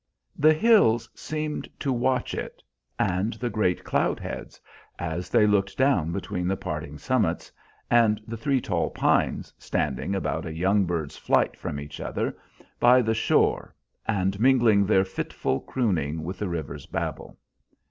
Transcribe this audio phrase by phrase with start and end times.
[0.35, 2.63] The hills seemed to watch it,
[2.97, 4.59] and the great cloud heads
[4.97, 7.51] as they looked down between the parting summits,
[7.87, 12.35] and the three tall pines, standing about a young bird's flight from each other
[12.79, 13.75] by the shore
[14.07, 17.37] and mingling their fitful crooning with the river's babble.